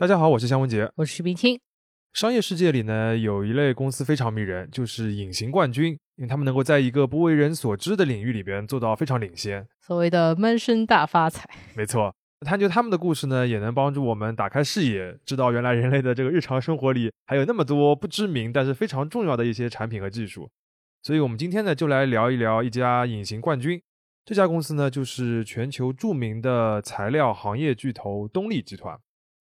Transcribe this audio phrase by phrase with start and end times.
[0.00, 0.90] 大家好，我是香文杰。
[0.96, 1.60] 我是徐冰清。
[2.14, 9.68] 商业世界里呢，有一类公司非常迷人，就是隐形冠军，因为他们能够在一个不为人所知的领域里边做到非常领先。
[9.78, 11.46] 所谓的闷声大发财。
[11.76, 12.14] 没错，
[12.46, 20.50] 探究他们的故事呢，也能帮助我们打开视野，知道原来人类的这个日常生活里还有那么多不知名但是非常重要的一些产品和技术。
[21.02, 23.78] 所以，我们今天呢，就来聊一聊一家隐形冠军。
[24.24, 28.98] 这家公司呢，就是全球著名的材料行业巨头东丽集团。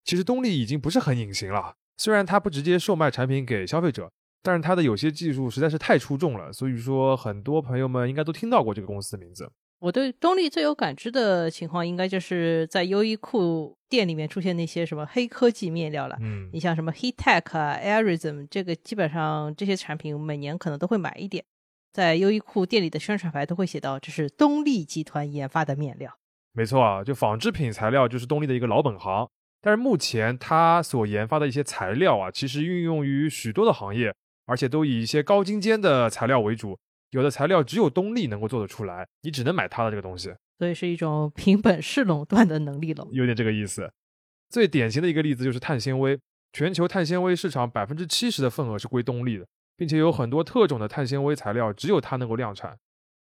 [0.09, 4.09] 其实东丽已经不是很隐形了，虽然它不直接售卖产品给消费者，
[4.41, 9.47] 但是它的有些技术实在是太出众了，所以说很多朋友们应该都听到过这个公司的名字。
[9.77, 16.17] 我对东丽最有感知的情况，应该就是在优衣库店里面出现那些什么黑科技面料了。
[16.21, 21.45] 嗯，你像什么 Heattech 啊、Airism，这个基本上这些产品每年可能都会买一点，
[21.93, 26.17] 在优衣库店里的宣传牌都会写到这是东丽集团研发的面料。
[26.51, 29.29] 没错啊，就纺织品材料就是东丽的一个老本行。
[29.61, 34.13] 但是目前它所研发的一些材料啊，其实运用于许多的行业，
[34.45, 36.77] 而且都以一些高精尖的材料为主。
[37.11, 40.31] 有的材料只有东丽能够做得出来，你只能买它的这个东西。
[40.59, 43.91] 所以是一种凭本事垄断的能力了，有点这个意思。
[44.49, 46.19] 最典型的一个例子就是碳纤维，
[46.53, 52.77] 全球碳纤维市场百分之七十的份额是归东丽的，并且有很多特种的碳纤维材料只有它能够量产。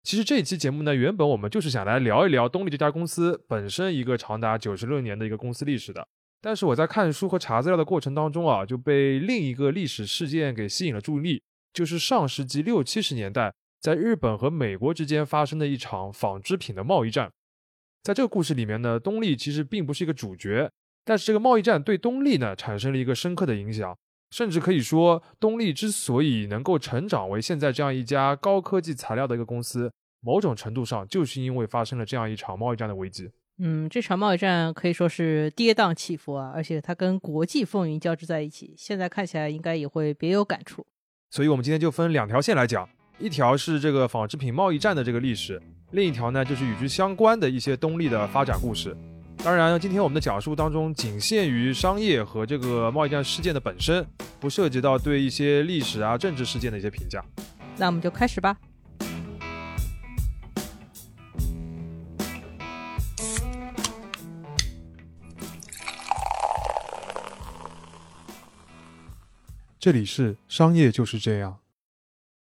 [0.05, 6.07] 其实这一期节目呢，原本我们就是想来聊一聊东丽这家公司本身一个长达九十六年的一个公司历史的。
[6.43, 17.33] 但是我在看书和查资料的过程当中啊，就被另一个历史事件给吸引了注意力，就是上世纪六七十年代在日本和美国之间发生的一场纺织品的贸易战。
[18.03, 20.71] 在这个故事里面呢，东丽其实并不是一个主角，
[21.03, 23.97] 但是这个贸易战对东丽呢产生了一个深刻的影响，
[24.35, 29.89] 甚至可以说，东丽之所以能够成长为现在这样一家高科技材料的一个公司，
[30.21, 33.31] 某种程度上就是因为发生了这样一场贸易战的危机。
[33.59, 40.85] 嗯，这场贸易战可以说是跌宕起伏啊，而且它跟国际风云交织在一起，现在看起来应该也会别有感触。
[41.31, 42.89] 所以，我们今天就分两条线来讲，
[43.21, 45.63] 一条是这个纺织品贸易战的这个历史，
[45.93, 48.97] 另一条呢就是与之相关的一些东丽的发展故事。
[49.45, 54.03] 当然，今天我们的讲述当中仅限于商业和这个贸易战事件的本身，
[54.41, 57.23] 不涉及到对一些历史啊、政治事件的一些评价。
[57.77, 58.57] 那我们就开始吧。
[69.79, 71.59] 这里是商业就是这样。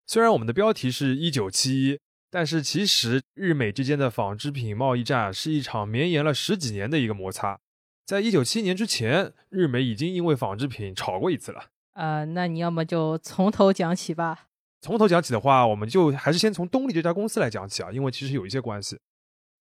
[0.09, 2.01] 虽然我们的标题是一九七一，
[2.31, 7.59] 但是其实日美之间的纺织品贸易战是一场绵延了十几年的一个摩擦。
[8.07, 11.67] 在一九七一年之前，日美已经因为纺织品吵过一次了。
[11.95, 14.47] 呃，那你要么就从头讲起吧。
[14.81, 18.99] 从头讲起的话，我们就还是先从东丽这家公司来讲起啊，因为其实有一些关系。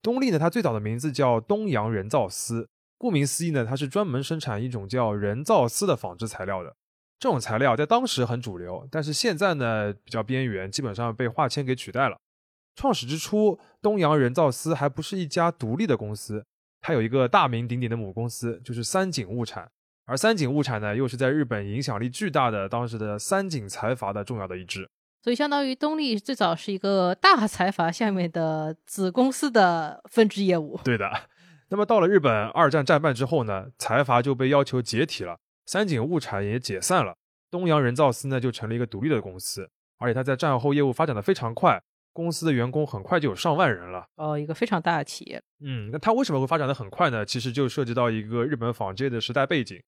[0.01, 6.75] 东丽呢，它最早的名字叫东洋人造丝，顾名思义呢，它是专门生产一种叫人造丝的纺织材料的。
[7.19, 12.17] 这种材料在当时很主流，但是现在呢比较边缘，基本上被化纤给取代了。
[12.75, 16.45] 创始之初，东洋人造丝还不是一家独立的公司，
[16.81, 19.69] 它有一个大名鼎鼎的母公司，就是三井物产。
[20.05, 24.89] 而三井物产呢，又是在日本影响力巨大的当时的三井财阀的重要的一支。
[25.21, 30.79] 所以，相当于东丽最早是一个大财阀下面的子公司的分支业务。
[30.83, 31.11] 对的。
[31.71, 35.37] 那么到了日本二战战败之后呢，财阀就被要求解体了。
[35.67, 37.15] 三井物产也解散了，
[37.51, 39.69] 东洋人造丝呢就成了一个独立的公司，
[39.99, 41.79] 而且它在战后业务发展的非常快，
[42.19, 44.05] 公司的员工很快就有上万人了。
[44.17, 45.41] 哦，一个非常大的企业。
[45.61, 47.25] 嗯，那它为什么会发展的很快呢？
[47.25, 49.81] 其实就涉及到一个日本纺织业的时代背景。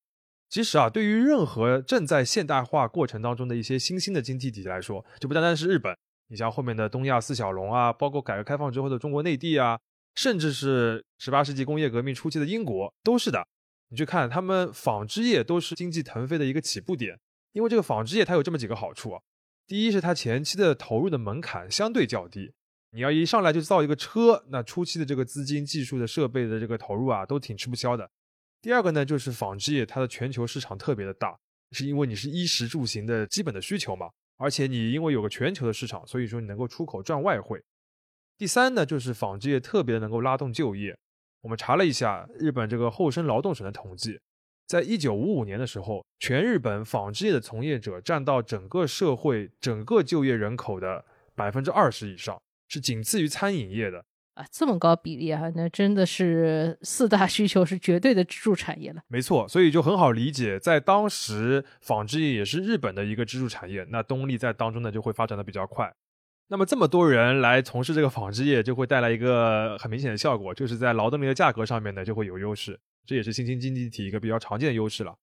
[0.50, 5.96] 其实啊，对于任何正在现代化过程当中的一些新兴的经济体来说，就不单单是日本，
[6.30, 9.80] 你像后面的东亚四小龙啊，包括改革开放之后的中国内地啊，
[10.16, 13.46] 甚至是十八世纪工业革命初期的英国，都是的。
[13.90, 17.20] 你去看，他们纺织业都是经济腾飞的一个起步点，
[17.52, 19.22] 因为这个纺织业它有这么几个好处啊。
[19.68, 22.54] 第一是它前期的投入的门槛相对较低，
[22.92, 28.10] 你要一上来就造一个车，那初期的这个资金、技术的设备的这个投入啊，都挺吃不消的。
[28.62, 31.38] 第二个呢，就是纺织业它的全球市场特别的大，
[31.72, 37.64] 是因为你是衣食住行的基本的需求嘛，而且你因为有个全球的市场，所以说你能够出口赚外汇。
[38.38, 40.98] 第三呢，就是纺织业特别能够拉动就业。
[41.42, 44.20] 我们查了一下日本这个厚生劳动省的统计，
[44.72, 51.04] 在一九五五年的时候，全日本纺织业的从业者占到整个社会整个就业人口的
[51.36, 59.02] 百分之二十以上，是仅次于餐饮业的啊，这么高比例啊，那真的是四大需求是绝对的支柱产业了。
[59.10, 65.92] 没错，所以就很好理解，在当时纺织业也是日本的一个支柱产业，那东丽在当中呢就会发展的比较快。
[66.48, 72.80] 那么这么多人来从事这个纺织业，就会带来一个很明显的效果，就是在劳动力的价格上面呢就会有优势，
[73.12, 75.14] 这也是新兴经济体一个比较常见的优势了。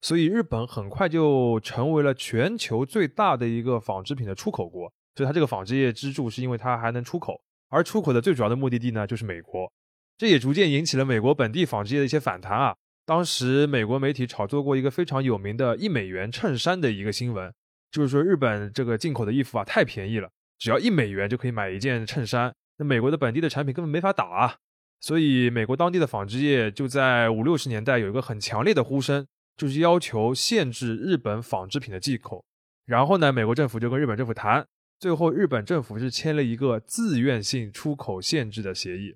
[0.00, 4.90] 所以日本很快就成为了全球最大的一个纺织品的出口国。
[5.14, 7.38] 所以它这个纺织业支柱是因为它还能出口，
[7.68, 9.70] 而出口的最主要的目的地呢就是美国。
[10.16, 12.74] 这也逐渐引起了美国本地纺织业的一些反弹啊。
[13.04, 17.52] 当时美国媒体炒作过一个非常有名的一美元衬衫的一个新闻，
[17.90, 24.56] 就是说日本这个进口的衣服啊太便宜了，只要一美元就可以买一件衬衫，那美国的本地的产品根本没法打啊。
[25.06, 29.26] 所以美国当地的纺织业就在五六十年代有一个很强烈的呼声。
[29.56, 32.44] 就是要求限制日本纺织品的进口，
[32.86, 34.66] 然后呢，美国政府就跟日本政府谈，
[34.98, 39.14] 最后日本政府是签了一个自愿性出口限制的协议。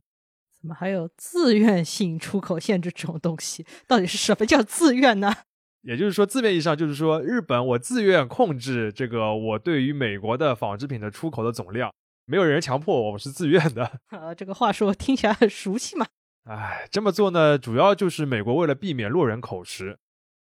[0.61, 3.67] 怎么还有自愿性出口限制这种东西？
[3.88, 5.35] 到底是什么叫自愿呢？
[5.82, 11.93] 也就是说，字面意义上就是说，日本我自愿控制这个我对于美国的纺织品的出口的总量，
[12.31, 13.91] 没有人强迫我，我是自愿的。
[14.09, 16.07] 啊， 这个话说听起来很熟悉嘛。
[16.45, 19.99] 哎，这么做呢，主要就是美国为了避免落人口实。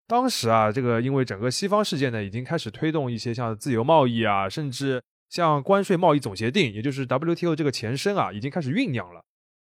[0.07, 9.23] 当时啊，这个因为整个西方世界呢，已经开始推动一些像自由贸易啊，甚至像关税贸易总协定，也就是 WTO 这个前身啊，已经开始酝酿了。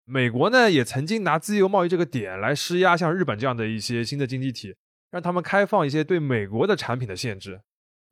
[0.06, 4.76] 美国呢，也曾经拿自由贸易这个点来施压，像日本这样的一些新的经济体，
[5.10, 7.62] 让他们开放一些对美国的产品的限制。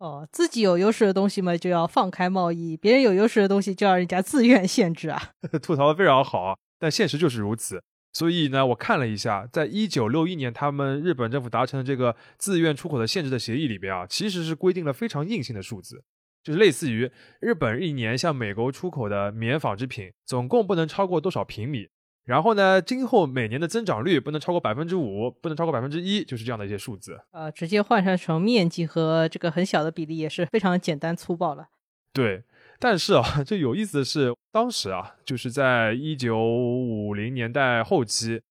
[0.03, 5.31] 哦，自己有优势的东西嘛，就要放开贸易；别人有优势的东西，就要人家自愿限制啊。
[5.63, 7.81] 吐槽的非常好啊，但现实就是如此。
[8.11, 16.03] 所以呢，我看了一下，在一九六一年，他们日本政府达成的这个自愿出口的限制的协议里边啊，其实是规定了非常硬性的数字，
[16.43, 17.09] 就是类似于
[17.39, 21.87] 日本一年向美国出口的棉纺织品总共不能超过多少平米，
[22.25, 27.19] 然后呢，今后每年的增长率不能超过百分之五，不能超过百分之一，就是这样的一些数字。
[27.31, 31.67] 呃，直接换算成面积和这个很小的比例也是非常简单粗暴了。
[32.13, 32.43] 对。
[32.79, 38.41] 但是啊， 这有意思的是，当时啊，就是在一九五零年代后期，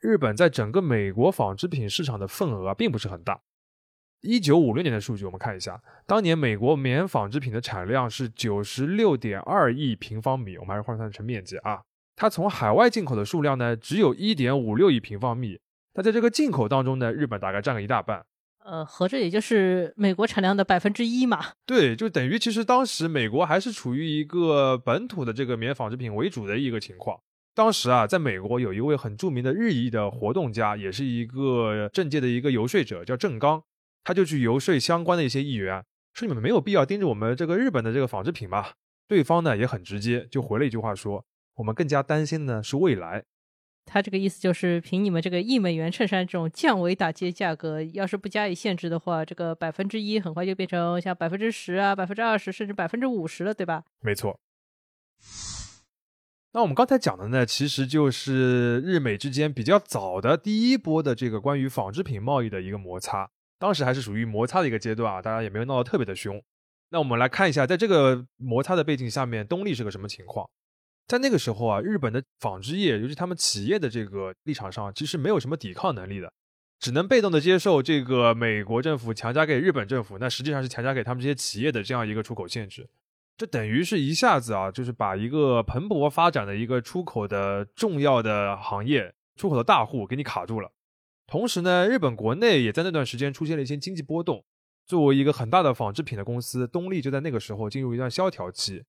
[0.00, 3.40] 日本在整个美国纺织品市场的份额啊，并不是很大。
[4.20, 11.80] 一九五六年的数据，我们看一下，当年美国棉纺织品的产量是九十六点二亿平方米，我们还是换算成面积啊，
[12.20, 15.58] 它从海外进口的数量呢，只有一点五六亿平方米。
[15.94, 18.26] 那在这个进口当中呢，日本大概占了一大半。
[18.62, 21.40] 呃，合着也就是美国产量的百分之一嘛。
[21.64, 27.18] 对，就等于其实当时美国还是处于一个本土的这个棉纺织品为主的一个情况。
[27.54, 33.62] 当时啊，在美国有一位很著名的日裔的活动家，也是一个政界的一个游说者，叫郑刚，
[34.04, 35.82] 他就去游说相关的一些议员，
[36.12, 38.74] 说你们没有必要盯着我们这个日本的这个纺织品吧。
[39.08, 41.24] 对方呢也很直接，就回了一句话说，
[41.60, 43.22] 我们更加担心的呢是未来。
[43.84, 53.84] 他这个意思就是，凭你们这个一美元衬衫这种降维打击的价格，要是不加以限制的话，这个百分之一很快就变成像百分之十啊、百分之二十，甚至百分之五十了，对吧？
[54.00, 54.38] 没错。
[56.52, 63.28] 那我们刚才讲的呢，其实就是日美之间比较早的第一波的这个关于纺织品贸易的一个摩擦，
[63.58, 66.42] 当时还是属于摩擦的一个阶段啊，大家也没有闹得特别的凶。
[66.90, 70.48] 那我们来看一下，在这个摩擦的背景下面，东丽是个什么情况？
[71.10, 76.32] 在那个时候啊，日本的纺织业，尤其他们企业的这个立场上，其实没有什么抵抗能力的，
[76.78, 82.88] 只能被动的接受这个美国政府强加给日本政府，那实际上是强加给他们这些企业的这样一个出口限制，
[83.36, 90.70] 这等于是一下子啊，就是把一个蓬勃发展的一个出口的重要的行业、出口的大户给你卡住了。
[91.26, 94.44] 同时呢，日本国内也在那段时间出现了一些经济波动，
[94.86, 98.84] 作为一个很大的纺织品的公司，东丽就在那个时候进入一段萧条期。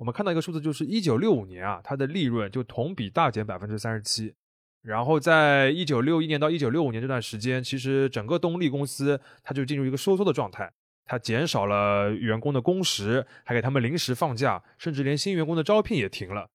[0.00, 4.34] 我们看到一个数字，就是一九六五年啊，它的利润就同比大减百分之三十七。
[4.80, 10.72] 然后在一九六一年到一九六五年这段时间，其实整个东丽公司它就进入一个收缩的状态，
[11.04, 16.48] 它减少了员工的工时，还给他们临时放假，甚至连新员工的招聘也停了。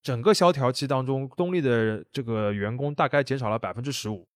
[0.00, 4.28] 整个萧条期当中，东丽的这个员工大概减少了百分之十五。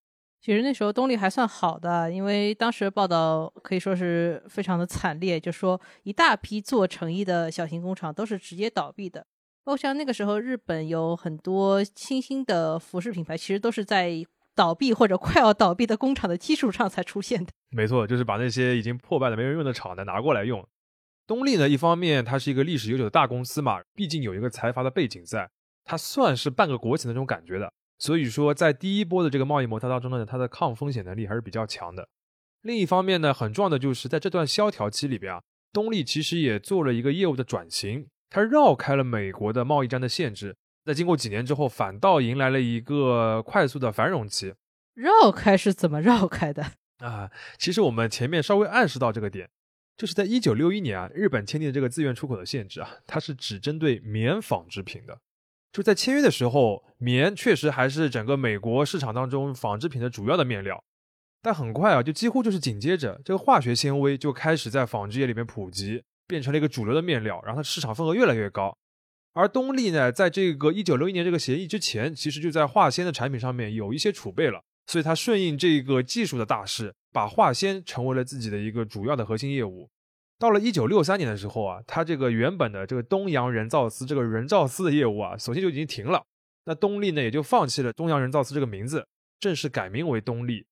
[0.46, 9.26] 其实那时候动力还算好的，因为当时报道可以说是非常的惨烈，就说一大批做成衣的小型工厂都是直接倒闭的。
[9.64, 14.24] 包括像那个时候，日本有很多新兴的服饰品牌，其实都是在
[14.54, 17.50] 倒闭或者快要倒闭的工厂的基础上才出现的。
[17.70, 20.64] 没错，就是把那些已经破败的没人用的厂呢拿过来用。
[21.26, 25.50] 东丽呢，一方面它是一个历史悠久的大公司嘛，毕竟有一个财阀的背景在，
[25.84, 27.72] 它算是半个国企的那种感觉的。
[27.98, 32.08] 所以说，在第一波的这个贸易摩擦当中呢，它的抗风险能力还是比较强的。
[32.62, 40.56] 另一方面呢，很重要的就是在这段萧条期里边啊，东丽其实也做了一个业务的转型，它绕开了美国的贸易战的限制。
[40.84, 44.54] 在经过几年之后，反倒迎来了一个快速的繁荣期。
[44.94, 47.30] 绕开是怎么绕开的 啊？
[47.58, 49.48] 其实我们前面稍微暗示到这个点，
[49.96, 55.18] 就是在一九六一年啊，日本签订的这个自愿出口的限制啊，它是只针对棉纺织品的。
[55.76, 60.82] 就在签约的时候，棉确实还是整个美国市场当中纺织品的主要的面料，
[61.42, 68.74] 但很快啊，就几乎就是紧接着，这个化学纤维就开始在纺织业里面普及，变成了一个主流的面料，然后它市场份额越来越高。
[69.34, 79.90] 而东丽呢，在这个一九六一年这个协议之前，其实就在化纤的产品上面有一些储备了，所以它顺应这个技术的大势，把化纤成为了自己的一个主要的核心业务。
[80.38, 86.24] 到了一九六三年的时候啊，它这个原本的这个东洋人造丝这个人造丝的业务啊，首先就已经停了。
[86.64, 89.06] 那东丽呢，也就放弃了东洋人造丝这个名字，
[89.40, 90.66] 正式改名为东丽。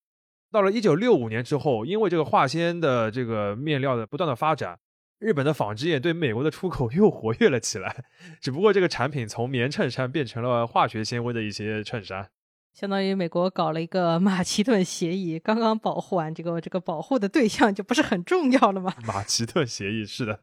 [0.50, 4.78] 到了一九六五年之后，因为这个化纤的这个面料的不断的发展。
[5.20, 8.04] 日本的纺织业对美国的出口 又活跃了起来，
[8.42, 12.28] 只不过这个产品从棉衬衫变成了化学纤维的一些衬衫，
[12.74, 18.92] 相当于美国搞了一个马其顿协议，刚刚保护完这个这个保护的对象就不是很重要了吗？
[19.06, 20.40] 马其顿协议是的。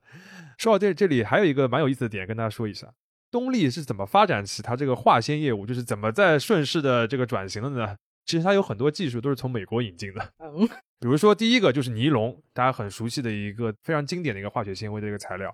[0.57, 2.87] 说到这这里还有一个蛮有意思的点跟大家说一下，
[3.29, 7.97] 东丽是怎么发展起它这个化纤业务，就是怎么在顺势的这个转型的呢？
[8.25, 10.65] 其实它有很多技术都是从美国引进的，嗯，
[11.01, 15.53] 比如说第一个就是尼龙，大家很熟悉的一个非常经典的一个化学纤维的一个材料。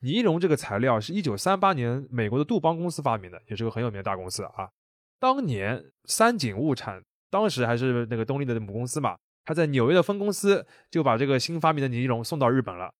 [0.00, 4.68] 尼龙这个材料是一九三八年美国的杜邦公司发明的，也是个很有名的大公司啊。
[5.18, 12.92] 当年三井物产当时还是那个东丽的母公司嘛，他在纽约的分公司就把这个新发明的尼龙送到日本了。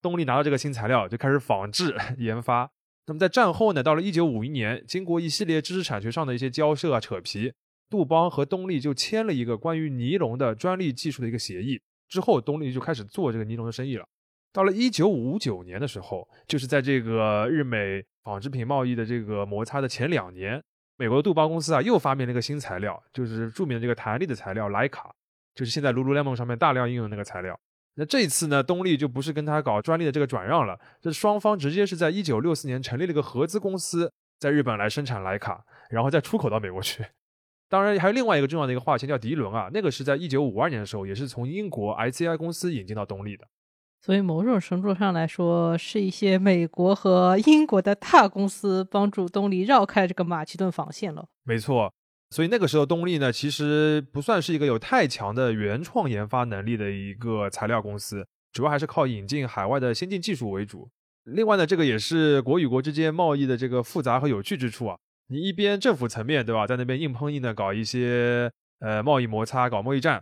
[0.00, 2.70] 东丽拿到这个新材料就开始仿制 研发。
[3.06, 7.52] 那么在战后呢，到了一九五一年，经过一系列知识产权上的一些交涉啊、扯皮。
[7.90, 11.78] 杜邦和东丽就签了一个关于尼龙的专利技术的一个协议，
[12.08, 14.06] 之后东丽就开始做这个尼龙的生意了。
[14.50, 20.62] 到了一九五九年的时候，就是在这个日美纺织品贸易的这个摩擦的前两年，
[21.02, 25.12] 美国的杜邦公司啊又发明了一个新材料，就是著名的这个弹力的材料莱卡，
[25.52, 27.58] 就是现在 Lululemon 上面大量应用的那个材料。
[27.96, 37.04] 那这一次呢，东丽就不是跟他搞专利的这个转让了，这双方直接是在一九六四年成立了一个合资公司，在日本来生产莱卡，然后再出口到美国去。
[37.68, 43.44] 当然，还有另外一个重要的一个化纤叫涤纶啊，那个是在一九五二年的时候，也是从英国 ICI 公司引进到东丽的。
[44.04, 51.24] 所以某种程度上来说，是一些美国和英国的大公司帮助东丽绕开这个马其顿防线了。
[51.44, 51.92] 没错，
[52.30, 60.90] 所以那个时候东丽呢，其实不算是一个有太强的原创研发能力的一个材料公司，主要还是靠引进海外的先进技术为主。
[61.22, 64.98] 另外呢，这个也是国与国之间贸易的这个复杂和有趣之处啊。
[65.28, 70.18] 你一边政府层面对吧，在那边硬碰硬的搞一些呃贸易摩擦，搞贸易战；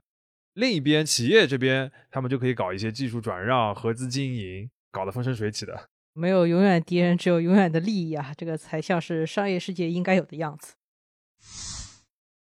[0.55, 5.89] 另一边企业这边，他们就可以搞一些技术转让、合资经营，搞得风生水起的。
[6.13, 8.35] 没有永远敌人，只有永远的利益啊！
[8.37, 10.75] 这个才像是商业世界应该有的样子。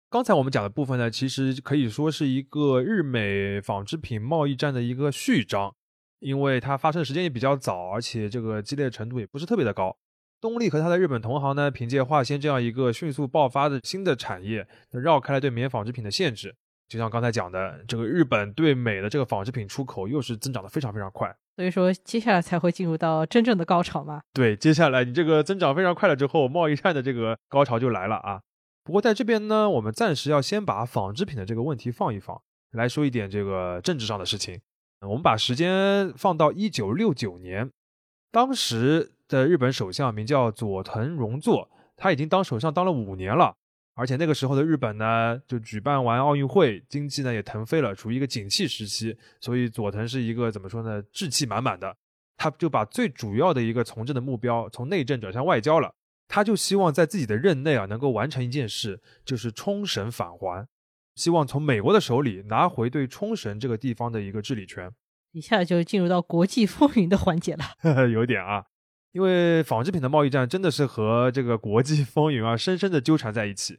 [0.08, 5.74] 刚才我们讲的部分呢，其实可以说是一个日美纺织品贸易战的一个序章，
[6.18, 9.96] 因为它发生的时间也比较早，而且这个激烈程度也不是特别的高。
[10.40, 16.56] 东丽和他的日本同行呢，凭借化纤这样一个迅速爆发的新的产业，绕开了对棉纺织品的限制。
[16.92, 21.34] 就像刚才讲的，这个日本对美的这个纺织品出口又是增长的非常非常快。
[21.56, 24.20] 所以说，接下来才会进入到真正的高潮嘛？
[24.34, 28.40] 对，接下来你这个增长非常快了之后，贸易战的这个高潮就来了啊。
[28.84, 32.38] 不过在这边呢，我们暂时要先把纺织品的这个问题放一放，
[32.72, 34.60] 来说一点这个政治上的事情。
[35.00, 37.70] 我们把时间放到一九六九年，
[38.30, 39.12] 当时。
[39.28, 43.54] 的日本首相名叫佐藤荣作，他已经当首相当了五年了，
[43.94, 51.94] 而且那个时候的日本呢，就举办完奥运会，经济呢也腾飞了，处于一个景气时期，所以佐藤是一个怎么说呢，志气满满的，
[52.36, 55.94] 他就把最主要的一个从政的目标从内政转向外交了，
[56.26, 60.66] 他就希望在自己的任内啊能够完成一件事，就是冲绳返还，
[61.14, 64.90] 希望从美国的手里拿回对冲绳这个地方的一个治理权，
[65.32, 68.64] 一下就进入到国际 风云的环节了， 有点啊。
[69.12, 73.78] 因为纺织品的贸易战真的是和这个国际 风云啊深深的纠缠在一起。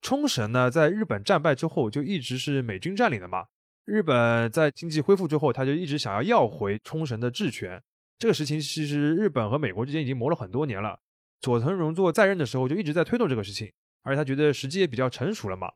[0.00, 3.46] 冲绳呢，在日本战败之后就一直是美军占领的嘛。
[3.84, 7.82] 日本在经济恢复之后，他就一直想要要回冲绳的治权。
[8.18, 11.00] 这个事情其实日本和美国之间已经磨了很多年了。
[11.40, 15.72] 佐藤荣作在任的时候就一直在推动这个事情，而且他觉得时机也比较成熟了嘛。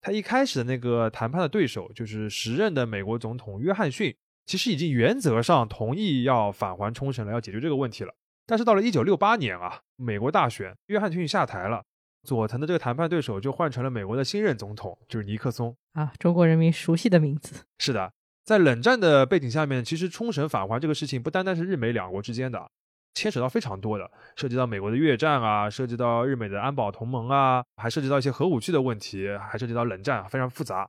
[0.00, 8.14] 他一开始的那个谈判的对手就是时任的美国总统约翰逊，其实已经原则上同意要返还冲绳了，要解决这个问题了。
[8.46, 11.82] 但是到了一九六八年啊，美国大选，约翰逊下台了，
[12.22, 17.64] 佐藤的这个谈判对手就换成了美国的新任总统，就是尼克松啊，中国人民熟悉的名字。
[17.78, 18.12] 是的，
[18.44, 22.70] 在冷战的背景下面，其实冲绳返还这个事情不单单是日美两国之间的，
[23.14, 30.86] 牵扯到非常多的，涉及到美国的越战啊，涉及到日美的安保同盟啊，还涉及到一些核武器的问题，还涉及到冷战，非常复杂。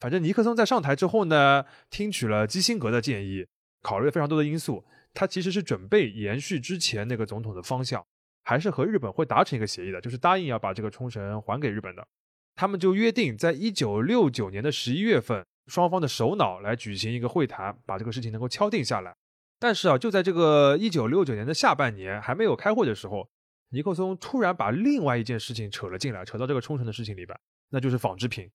[0.00, 3.46] 反正尼克松在上台之后呢，听取了基辛格的建议，
[3.82, 4.84] 考虑了非常多的因素。
[5.14, 8.04] 他其实是准备延续之前那个总统的方向，
[8.44, 12.06] 还是和日本会达成一个协议的，就是答应要把这个冲绳还给日本的。
[12.54, 19.14] 他们就约定在一九六九年的十一月份，双方的首脑来举行一个会谈，把这个事情能够敲定下来。
[19.60, 23.28] 但是啊，就在这个一九六九年的下半年还没有开会的时候，
[23.70, 27.38] 尼克松突然把另外一件事情扯了进来，扯到这个冲绳的事情里边，
[27.70, 28.50] 那就是纺织品。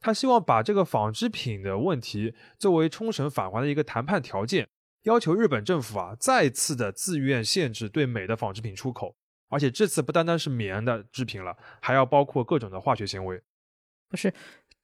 [0.00, 4.68] 他希望把这个纺织品的问题作为冲绳返还的一个谈判条件，
[5.06, 9.16] 要求日本政府啊再次的自愿限制对美的纺织品出口。
[9.48, 13.40] 而且这次不单单是棉的制品了，还要包括各种的化学纤维。
[14.08, 14.34] 不是，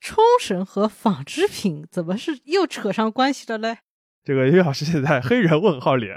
[0.00, 3.78] 冲绳和纺织品怎么是又扯上关系了嘞？
[4.22, 6.16] 这个岳老师现在黑人问号脸，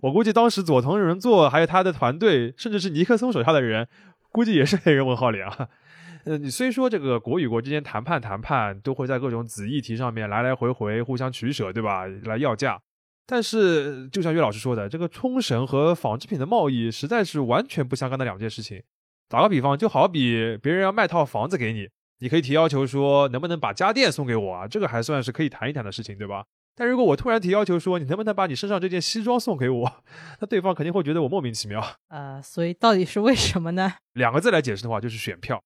[0.00, 3.86] 我估计当时佐藤仁作还有他的团队，甚至是尼克松手下的人，
[4.32, 5.68] 估计也是黑人问号脸啊。
[6.24, 12.06] 呃，你虽说这个国与国之间谈判谈判都会在各种子议题上面来来回回互相取舍，对吧？
[12.06, 12.80] 来要价。
[13.26, 18.82] 但是，就像岳老师说的，这个冲绳和纺织品的贸易实在是完全不相干的两件事情。
[19.28, 21.88] 打个比方，就好比别人要卖套房子给你，
[22.18, 24.68] 你可以提要求说，能不能把家电送给我啊？
[24.68, 26.44] 这个还算是可以谈一谈的事情，对吧？
[26.76, 30.02] 但如果我突然提要求说，你能不能把你身上这件西装送给我？
[30.40, 31.82] 那对方肯定会觉得我莫名其妙。
[32.08, 33.94] 呃，所以到底是为什么呢？
[34.14, 35.62] 两个字来解释的话，就是选票。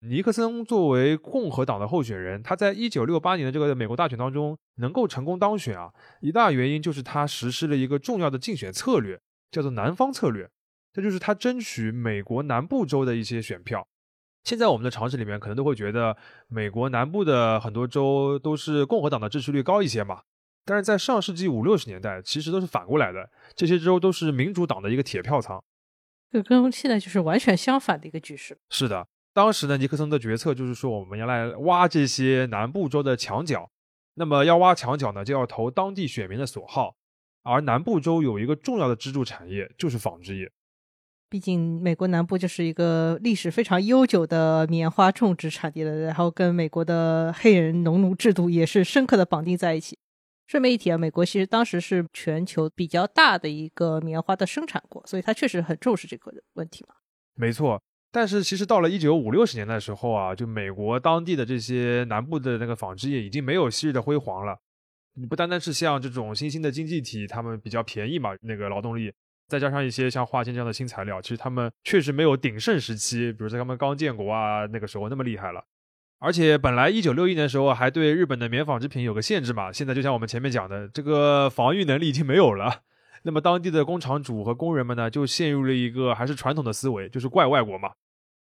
[0.00, 10.48] 尼克森作为共和党的候选人，他在一九六八年的这个美国大选当中能够成功当选啊，一大原因就是他实施了一个重要的竞选策略，叫做南方策略。
[10.92, 13.86] 这就是他争取美国南部州的一些选票。
[14.44, 20.22] 现在我们的常识里面可能都会觉得，美国南部的很多州都是共和党的支持率高一些嘛。
[20.64, 25.62] 但是在上世纪五六十年代，其实都是反过来的，这些州都是民主党的一个铁票仓。
[26.30, 28.56] 这跟现在就是完全相反的一个局势。
[28.70, 29.06] 是的。
[29.38, 33.70] 当时呢，尼克松的决策就是说，我们要来挖这些南部州的墙角。
[34.14, 36.96] 那么要挖墙角呢，就要投当地选民的所好。
[37.44, 40.50] 而南部州有一个重要的支柱产业，就是纺织业。
[41.28, 49.96] 毕竟美国南部就是一个历史非常悠久的棉花种植产地了，然后跟美国的黑人农奴制度也是深刻的绑定在一起。
[50.48, 56.96] 顺便一提啊，美国其实当时是全球比较大的一个棉花的生产国，所以它确实很重视这个问题嘛。
[57.36, 57.80] 没错。
[58.10, 64.58] 但是其实到了一九五六十年代的时候啊，就美国当地的这些南部的那个纺织业已经没有昔日的辉煌了。
[65.14, 69.12] 你不单单是像这种新兴的经济体，他们比较便宜嘛，那个劳动力，
[69.48, 75.62] 再加上一些像化纤这样的新材料，其实他们确实没有鼎盛时期，比如在他们刚建国啊那个时候那么厉害了。
[76.20, 82.82] 而且本来一九六一年的时候还对日本的棉纺织品有个限制嘛，现在就像我们前面讲的，这个防御能力已经没有了。
[83.22, 87.90] 那么当地的工厂主和工人们呢，就陷入了一个还是传统的思维，就是怪外国嘛，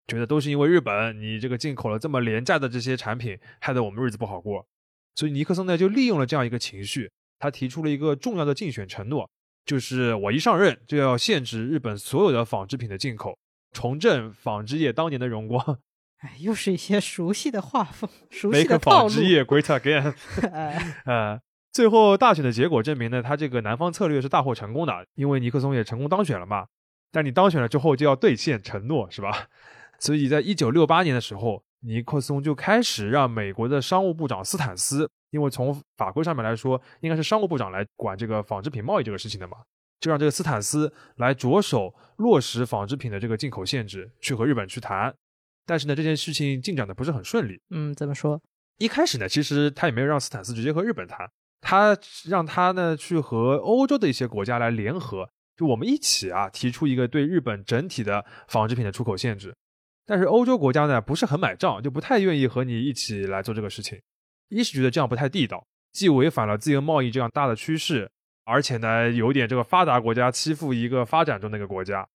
[0.06, 4.66] 觉得都是因为日本你这个进口了这么廉价的这些产品，害得我们日子不好过。
[5.14, 9.28] 所以尼克松呢就利用了这样一个情绪，他提出了一个重要的竞选承诺，
[9.64, 13.38] 就是我一上任就要限制日本所有的纺织品的进口，
[13.72, 15.78] 重振纺织业当年的荣光。
[16.20, 19.08] 哎，又是一些熟悉的画风，熟悉的套路。
[19.08, 20.14] 纺织业 great again。
[21.06, 21.40] 呃。
[21.76, 26.66] 最后大选的结果证明呢，他这个南方策略是大获成功的，因为尼克松也成功当选了嘛。
[27.12, 29.48] 但你当选了之后就要兑现承诺，是吧？
[30.00, 39.58] 所以在一九六八年的时候，尼克松就开始让美国的商务部长斯坦斯，因为从法规上面来说，应该是商务部长来管这个纺织品贸易这个事情的嘛，
[40.00, 45.14] 就让这个斯坦斯来着手落实纺织品的这个进口限制，去和日本去谈。
[45.66, 47.60] 但是呢，这件事情进展的不是很顺利。
[47.68, 48.40] 嗯，怎么说？
[48.78, 51.30] 一开始呢，其实他也没有让斯坦斯直接和日本谈。
[51.60, 59.54] 他让他呢去和欧洲的一些国家来联合，就我们一起啊提出一个对日本整体的纺织品的出口限制。
[60.04, 64.00] 但是欧洲国家呢不是很买账，就不太愿意和你一起来做这个事情。
[64.48, 68.08] 一是觉得这样不太地道，既违反了自由贸易这样大的趋势，
[68.44, 72.06] 而且呢有点这个发达国家欺负一个发展中的一个国家。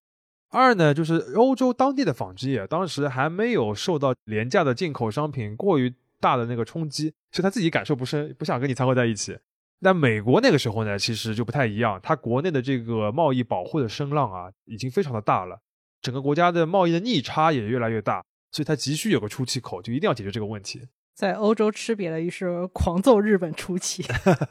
[0.49, 5.93] 二呢就是欧洲当地的纺织业当时还没有受到廉价的进口商品过于。
[6.22, 9.38] 大的那个冲击，所以他自己感受不深，不想跟你掺和在一起。
[9.82, 15.60] 但美国那个时候呢，其实就不太一样，它国内的这个贸易保护的声浪啊，已经非常的大了，
[16.02, 20.88] 整个国家的贸易的逆差也越来越大，所以它急需有个出气口，就一定要解决这个问题。
[21.16, 24.04] 在欧洲吃瘪了，于是狂揍日本出气。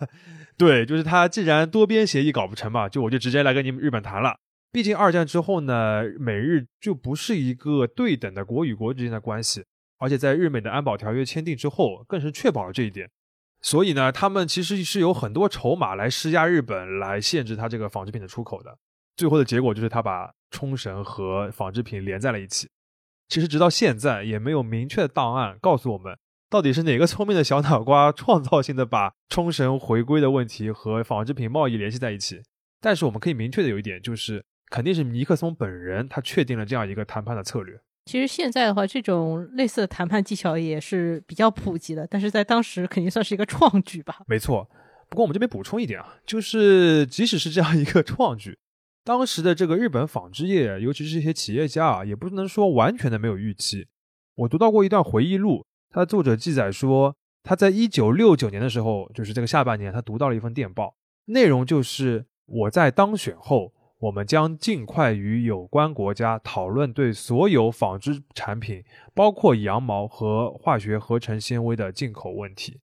[0.59, 4.37] 对，就是他既然多边协议搞不成嘛，就我就直接来跟你们日本谈了。
[4.73, 9.65] 毕竟二战之后呢，美日就不是一个对等的国与国之间的关系。
[10.01, 13.09] 而且在日美的安保条约签订之后，更是确保了这一点。
[13.61, 18.79] 所以呢，他们其实是有很多筹码来施压日本，来限制他这个纺织品的出口的。
[19.17, 22.69] 最后的结果就是他把冲绳和纺织品连在了一起。
[23.29, 26.17] 其实直到现在也没有明确的档案告诉我们，
[26.49, 32.41] 到底是哪个聪明的小脑瓜创造性的把冲绳回归的问题和纺织品贸易联系在一起。
[32.81, 37.79] 但是我们可以明确的有一点，就是肯定是尼克松本人他确定了这样一个谈判的策略。
[38.07, 44.21] 其实现在的话，这种类似的谈判技巧也是比较普及的，但是在当时肯定算是一个创举吧。
[44.27, 44.69] 没错，
[45.09, 48.59] 不过我们这边补充一点啊，就是即使是这样一个创举，
[49.05, 53.87] 当时的这个日本纺织业，尤其是一些企业家啊，也不能说完全的没有预期。
[54.35, 63.73] 我读到过一段回忆录，它的作者记载说，他在一九六九年的时候，就是这个下半年，他读到了一份电报，内容就是我在当选后。
[64.01, 68.83] 我们将尽快与有关国家讨论对所有纺织产品，
[69.15, 72.81] 包括羊毛和化学合成纤维的进口问题。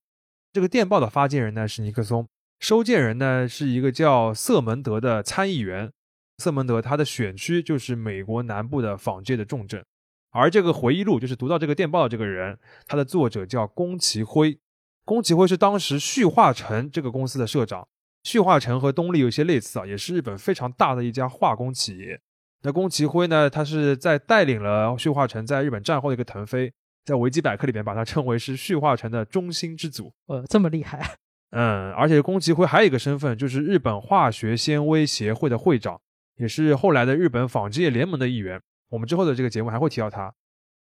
[0.53, 2.27] 这个电报的发件人呢是尼克松，
[2.59, 5.91] 收件人呢是一个叫瑟蒙德的参议员。
[6.37, 9.83] 瑟蒙德他的选区就是美国南部的纺界的重镇。
[10.29, 14.59] 而这个回忆录就是读到这个电报的这个人，他的作者叫宫崎辉。
[15.03, 17.87] 宫崎辉是当时旭化成这个公司的社长。
[18.27, 22.19] 旭化成和东丽有些类似啊，也是日本非常大的一家化工企业。
[22.63, 26.69] 那宫崎辉呢，他是在带领了旭化成在日本战后的一个腾飞，
[27.05, 30.11] 在维基百科里面把他称为是旭化成的中心之祖。
[30.25, 31.15] 呃，这么厉害？
[31.55, 35.97] 嗯，而且宫崎辉还有一个身份，就是日本化学纤维协会的会长，
[36.35, 38.59] 也是后来的日本纺织业联盟的一员。
[38.89, 40.33] 我们之后的这个节目还会提到他。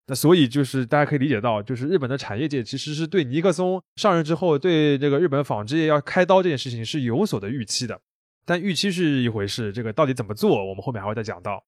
[0.09, 8.01] 那所以就是大家可以理解到，就是日本的产业界其实是对尼克松上任之后对这个日本纺织业要开刀这件事情是有所的预期的。
[8.43, 11.63] 但预期是一回事，这个到底怎么做，我们后面还会再讲到。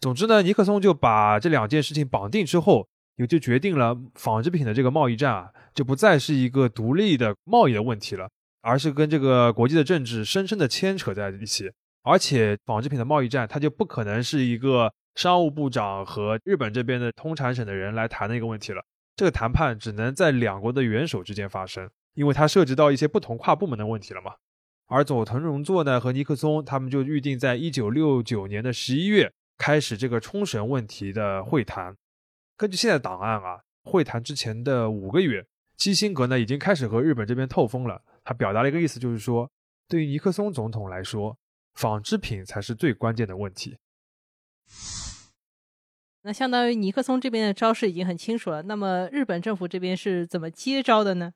[0.00, 8.30] 总之呢，尼克松就把这两件事情绑定之后，也就决定了纺织品的这个贸易战啊，就不再是一个独立的贸易的问题了，
[8.62, 11.68] 而是跟这个国际的政治深深的牵扯在一起。
[12.04, 14.92] 而且纺织品的贸易战，它就不可能是一个。
[15.14, 18.82] 商务部长和日本这边的通产省的人来谈的一个问题了。
[19.16, 24.32] 这个谈判只能在两国的元首之间发生，因为它涉及到一些不同跨部门的问题了嘛。
[24.86, 31.94] 而佐藤荣作呢和尼克松他们就预定在一九六九年的十一月开始这个冲绳问题的会谈。
[32.56, 35.46] 根据现在档案啊，会谈之前的五个月，
[35.76, 38.02] 基辛格呢已经开始和日本这边透风了。
[38.24, 39.50] 他表达了一个意思，就是说，
[39.88, 41.36] 对于尼克松总统来说，
[41.74, 43.76] 纺织品才是最关键的问题。
[46.22, 48.62] 那相当于尼克松这边的招式已经很清楚了。
[48.64, 51.32] 那么日本政府这边是怎么接招的呢？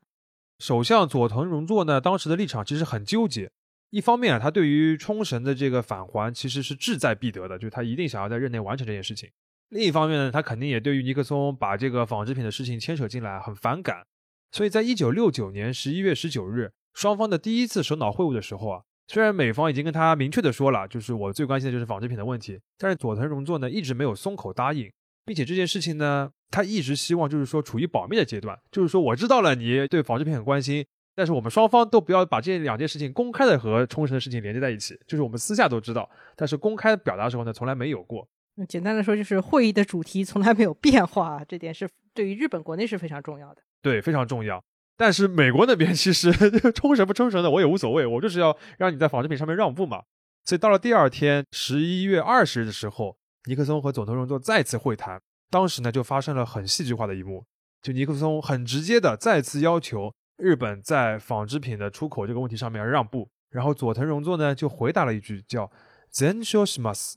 [0.59, 3.51] 首相佐藤荣作呢，当时的立场其实很纠结。
[3.91, 9.31] 一方面啊，他对于冲绳的这个返还其实是志在必得的，就是他一定想要在任内完成这件事情。
[9.71, 14.05] 另一方面呢，他肯定也对于尼克松把这个纺织品的事情牵扯进来很反感。
[14.53, 18.83] 所以在一九六九年十一月十九日，双方的第一次首脑会晤的时候啊。
[19.07, 24.91] 虽然美方已经跟他明确的说了，就是我最关心的就是纺织品的问题，但是佐藤荣作呢一直没有松口答应，
[25.25, 38.27] 并且这件事情呢，他一直希望就是说处于保密的阶段，就是说我知道了你对纺织品很关心，但是我们双方都不要把这两件事情公开的和冲绳的事情连接在一起，就是我们私下都知道，但是公开表达的时候呢，从来没有过。
[38.57, 43.61] 那简单的说，就是会议的主题从来没有变化，这点是对于日本国内是非常重要的。
[43.83, 44.63] 对，非常重要。
[44.97, 46.33] 但是美国那边其实
[46.73, 50.03] 冲绳不冲绳的我也无所谓，我就是要让你在纺织品上面让步嘛。
[50.45, 57.45] 所以到了第二天十一月二十日的时候，尼克松和佐藤荣作再次会谈，当时呢就发生了很戏剧化的一幕，
[57.83, 65.71] 就尼克松很直接的再次要求日本在纺织品的出口这个问题上面让步，然后佐藤荣作呢就回答了一句叫
[66.13, 67.15] “zen shoshimas”，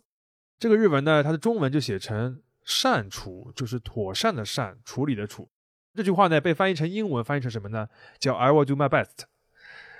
[0.58, 5.50] 这个日文呢它的中文就写成善处，就是妥善的善，处理的处。
[5.98, 7.88] 这句话呢被翻译成英文，翻译成什么呢？
[8.20, 9.26] 叫 "I will do my best"。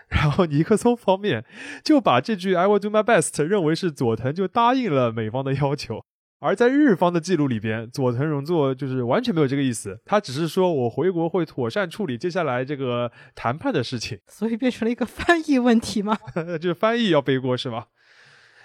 [0.10, 1.44] 然后尼克松方面
[1.84, 6.06] 就把这句 "I will do my best" 认为是佐藤就答应了美方的要求，
[6.40, 16.18] 而在日方的记录里边，佐藤荣作就是完全没有这个意思，他只是说我回国会妥善处理接下来这个谈判的事情，所以变成了一个翻译问题吗？
[16.62, 17.88] 就是翻译要背锅是吗？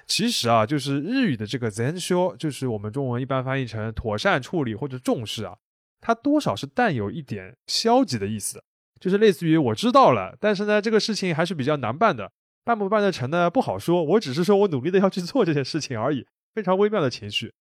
[0.06, 5.56] 其实啊，就是日语的这个 "zen sho"，就是我们中文一般翻译成妥善处理或者重视啊。
[6.02, 8.62] 它多少是带有一点消极的意思，
[9.00, 12.30] 就是类似于我知道了，但是呢，这个事情还是比较难办的，
[12.64, 13.48] 办不办得成呢？
[13.48, 14.02] 不好说。
[14.02, 17.54] 我只是说我努力的要去做这件事情而已，非常微妙的情绪。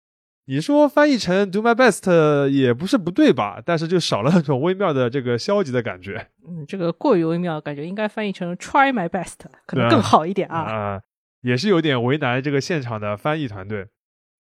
[0.46, 3.62] 你说翻译成 do my best 也不是不对吧？
[3.64, 6.30] 但是就少了那种微妙的这个消极的感觉。
[6.48, 9.36] 嗯，这个过于微妙，感觉应该翻译成 try my best
[9.68, 10.60] 可能更好一点啊。
[10.62, 11.02] 啊，
[11.42, 13.88] 也是有点为难这个现场的翻译团队。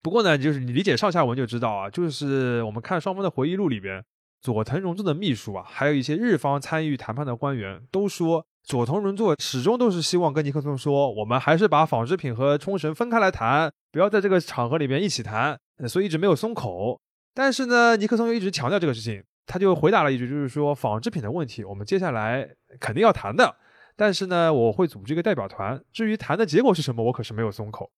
[0.03, 4.03] 不过呢，就是你理解上下文就知道啊，就是我们看双方的回忆录里边，
[4.41, 16.99] 佐藤荣作的秘书啊，还有一些日方参与谈判的官员都说，佐藤荣作始终都是希望跟尼克松说，我们还是把纺织品和冲绳分开来谈，不要在这个场合里面一起谈，所以一直没有松口。
[17.35, 22.49] 但是呢，尼克松又一直强调这个事情，他就回答了一句，就是说纺织品的问题，我们接下来
[22.81, 23.55] 肯定要谈的，
[23.97, 27.91] 但是呢，我会组织一个代表团，至于谈的结果是什么，我可是没有松口。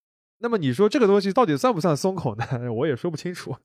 [0.43, 2.45] 那么你说这个东西到底算不算松口呢？
[2.75, 3.57] 我也说不清楚。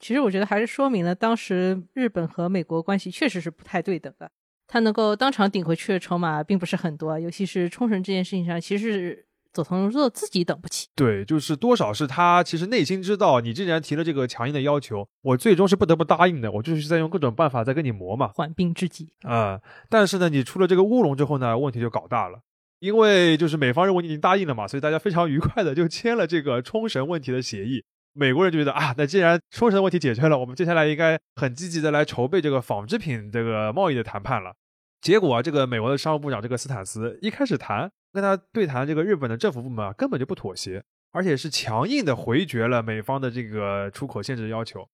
[0.00, 4.30] 其实我觉得还是说明了当时日本和美国关系确实是不太对等的。
[4.66, 10.88] 他能够当场顶回去的筹码并不是很多，尤其是冲绳这件事情上，其实是佐藤荣作自己等不起。
[10.96, 16.50] 对，就是多少是他其实内心知道，你既然提了这个强硬的要求，我最终是不得不答应的。
[16.50, 19.60] 我就是在用各种办法在跟你磨嘛，缓兵之计啊。
[19.90, 22.40] 但是呢，你出了这个乌龙之后呢，问题就搞大了。
[22.84, 27.82] 因为就是美方认为你已经答应了嘛，所以大家非常愉快的就签了这个冲绳问题的协议。
[28.12, 34.52] 美国人就觉得啊，那既然冲绳问题解决了，我们接下来应该很积极的来筹备这个纺织品这个贸易的谈判了。
[35.00, 44.86] 结果啊，这个美国的商务部长这个斯坦斯一开始谈跟他对谈，这个日本的政府部门啊根本就不妥协，而且是强硬的回绝了美方的这个出口限制要求。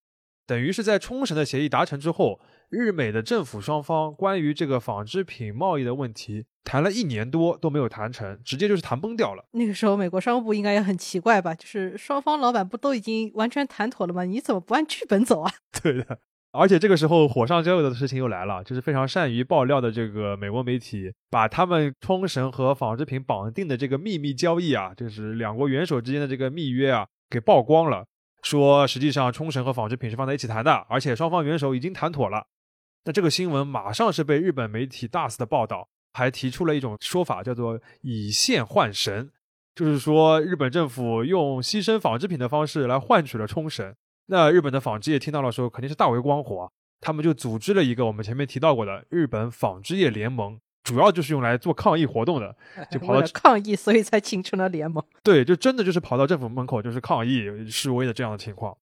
[0.47, 2.39] 等于是在冲绳的协议达成之后，
[2.71, 6.45] 日美的政府双方关于这个纺织品贸易的问题。
[6.63, 9.43] 谈了一年多都没有谈成，直接就是谈崩掉了。
[9.51, 11.53] 那个时候，美国商务部应该也很奇怪吧？
[11.53, 14.23] 就是双方老板不都已经完全谈妥了吗？
[14.23, 15.51] 你怎么不按剧本走啊？
[15.83, 16.19] 对的，
[16.51, 28.05] 而且这个时候火上浇油的事情又来了，就是非常善于爆料的这个美国媒体，把他们冲绳和纺织品绑定的这个秘密交易啊，就是两国元首之间的这个密约啊，给曝光了。
[28.43, 32.45] 说实际上冲绳和纺织品是放在一起谈的，而且双方元首已经谈妥了。
[33.05, 35.87] 那这个新闻马上是被日本媒体大肆的报道。
[36.13, 39.31] 还提出了一种说法，叫做以线换神，
[39.73, 43.95] 就是说日本政府用牺牲纺织品的方式来换取了冲绳。
[44.25, 52.53] 那日本的纺织业听到了说，肯定是大为光火，他们就组织了一个我们前面提到过的日本纺织业联盟，主要就是用来做抗议活动的，
[52.91, 55.01] 就跑到抗议，所以才形成了联盟。
[55.23, 58.77] 对，就真的就是跑到政府门口就是抗议示威的这样的情况。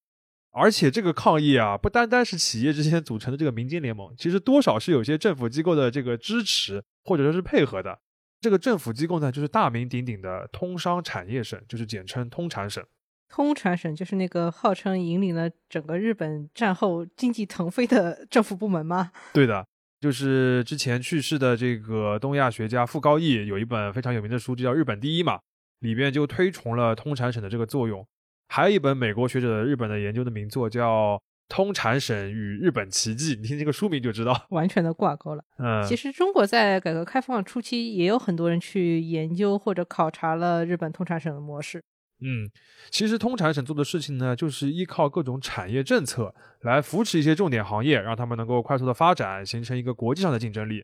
[0.52, 8.00] 而且这个抗议啊，不单单是企业之间组成的这个民间联盟，其实多少是有些政府机构的这个支持或者说是配合的。
[8.42, 12.84] 这个政府机构呢，就是大名鼎鼎的通商产业省，就是简称通产省。
[13.28, 19.12] 通产省就是那个号称引领了整个日本战后经济腾飞的政府部门吗？
[19.34, 19.68] 对的，
[20.00, 25.40] 就是之前去世的这个东亚学家傅高义有一本非常有名的书，就叫《日本第一》嘛，
[25.82, 28.04] 里边就推崇了通产省的这个作用。
[28.52, 31.16] 还有一本美国学者的日本的研究的名作叫
[31.48, 35.44] 《通产省与日本奇迹》，你听这个书名就知道， 完全的挂钩了。
[35.60, 41.84] 嗯，其实中国在改革开放初期也有很多人去研究或者考察了日本通产省的模式。
[42.22, 42.50] 嗯，
[42.90, 50.84] 其实通产省做的事情呢，就是依靠各种产业政策来扶持一些重点行业，让他们能够快速的发展，形成一个国际上的竞争力。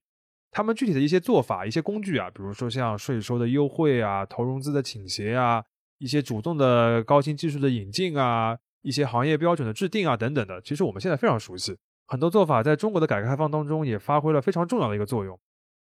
[0.51, 5.63] 他们具体的一些做法、一些工具啊，比如说像税收的优惠啊、投融资的倾斜啊。
[5.97, 11.77] 一些主动的高新技术的引进啊，一些行业标准的制定啊，等等的，其实我们现在非常熟悉。
[12.07, 15.39] 很多做法在中国的改革开放当中也发挥了非常重要的一个作用。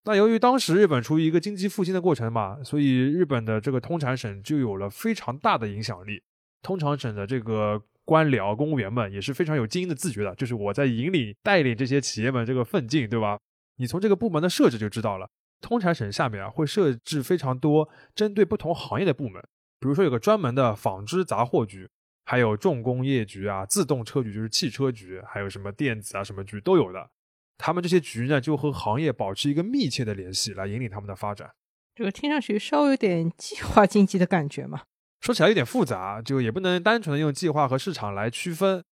[0.04, 6.22] 那由于当时日本处于一个经济复兴的过程嘛，所以日本的这个通产省就有了非常大的影响力。
[6.62, 13.38] 通产省的这个官僚公务员们也是非常有精英的自觉的，就是我在引领带领这些企业们这个奋进，对吧？
[13.76, 15.28] 你从这个部门的设置就知道了，
[15.60, 19.42] 通产省下面啊会设置非常多针对不同行业的部门。
[19.80, 21.88] 比如说有个专门的纺织杂货局，
[22.26, 27.10] 还有重工业局啊、自动车局就是汽车局，还有什么电子啊什么局都有的。
[27.56, 31.50] 他们这些局呢，就和行业保持一个密切的联系，来引领他们的发展。
[31.94, 34.82] 这个听上去稍微有点 计划经济的感觉嘛。
[35.20, 38.82] 说起来有点复杂，就也不能单纯的用计划和市场来区分。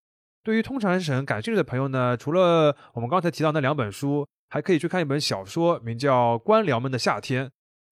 [0.43, 7.47] 对于通常省感兴趣的朋友呢，除了我们刚才提到那两本书，还可以去看一本小说，名叫《官僚们的夏天》。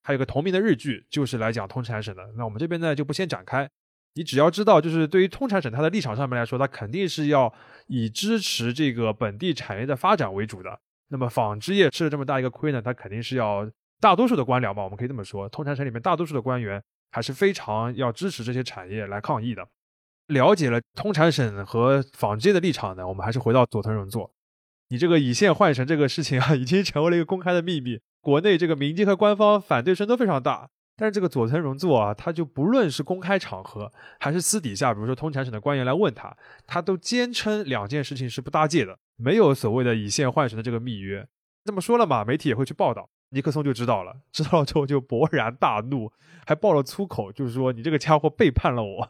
[0.07, 2.23] 还有个同名的日剧，就是来讲通产省的。
[2.37, 3.69] 那我们这边呢就不先展开，
[4.15, 7.53] 你只要知道，就是对于通产省它的立场上面来说，它肯定是要
[7.89, 10.79] 以支持这个本地产业的发展为主的。
[11.09, 13.69] 那么纺织业吃了这么大一个亏呢，它肯定是要
[14.01, 19.67] 大多数的官僚嘛，我们可以这么说，通产省里面大多数的官员还是非常要支持这些产业来抗议的。
[20.29, 24.33] 了解了通产省和纺织业的立场呢，我们还是回到佐藤荣作，
[24.91, 27.99] 你这个以线换神这个事情啊，已经成为了一个公开的秘密。
[28.27, 36.37] 国内这个民间和官方反对声都非常大，但是这个佐藤荣作啊，他就不论是公开场合还是私底下，比如说通产省的官员来问他，
[36.67, 41.25] 他都坚称两件事情是不搭界的，没有所谓的以线换神的这个密约。
[41.65, 46.11] 这么说了嘛，媒体也会去报道，尼克松就知道了，知道了之后就勃然大怒，
[46.45, 49.09] 还爆了粗口，就是说你这个家伙背叛了我。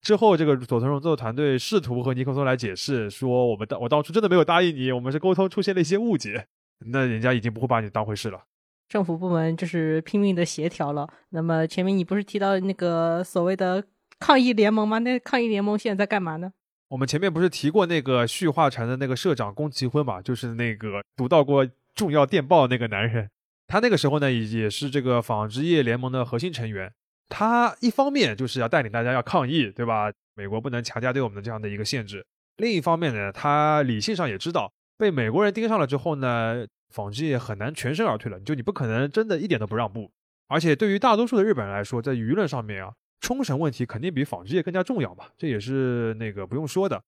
[0.00, 6.46] 之后这个佐藤荣作团队试图和尼克松来解释，说我们当我当初真的没有答应你，我们是沟通出现了一些误解。
[6.86, 8.42] 那人家已经不会把你当回事了。
[8.88, 11.08] 政府部门就是拼命的协调了。
[11.30, 13.84] 那么前面你不是提到那个所谓的
[14.18, 14.98] 抗议联盟吗？
[14.98, 16.52] 那抗议联盟现在在干嘛呢？
[16.88, 20.22] 我们前面不是提过那个旭化成的那个社长宫崎辉嘛？
[20.22, 23.28] 就是那个读到过重要电报那个男人。
[23.66, 26.90] 他那个时候呢，也是这个纺织业联盟的核心成员。
[27.28, 30.10] 他一方面就是要带领大家要抗议，对吧？
[30.34, 32.24] 美国不能强加对我们的这样的一个限制。
[32.56, 38.38] 另一方面呢，他理性上也知道，被美国人盯上了之后呢，纺织业很难全身而退了。
[38.40, 40.10] 就你不可能真的一点都不让步。
[40.48, 47.00] 而且对于大多数的日本人来说，在舆论上面啊，冲绳问题肯定比纺织业更加重要嘛，这也是那个不用说的。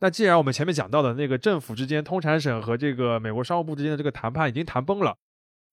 [0.00, 5.16] 那既然我们前面讲到的那个政府之间，通产省和这个美国商务部之间的这个谈判已经谈崩了，